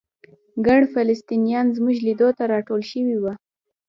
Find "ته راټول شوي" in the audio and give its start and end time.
2.37-3.15